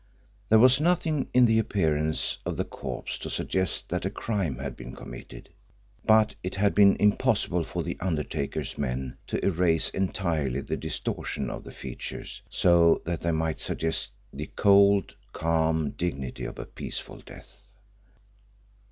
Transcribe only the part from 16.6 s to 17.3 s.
peaceful